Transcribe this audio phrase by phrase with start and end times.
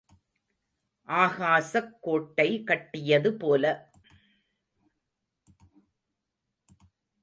[1.09, 3.73] ஆகாசக் கோட்டை கட்டியது போல.